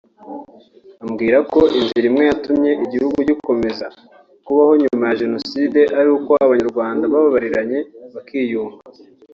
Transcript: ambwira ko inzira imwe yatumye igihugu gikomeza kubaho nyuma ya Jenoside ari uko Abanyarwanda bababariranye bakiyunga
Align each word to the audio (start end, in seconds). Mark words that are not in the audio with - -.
ambwira 1.03 1.37
ko 1.51 1.59
inzira 1.79 2.05
imwe 2.09 2.23
yatumye 2.31 2.71
igihugu 2.85 3.17
gikomeza 3.29 3.85
kubaho 4.45 4.71
nyuma 4.83 5.03
ya 5.09 5.17
Jenoside 5.21 5.79
ari 5.99 6.09
uko 6.17 6.29
Abanyarwanda 6.45 7.03
bababariranye 7.13 7.79
bakiyunga 8.13 8.81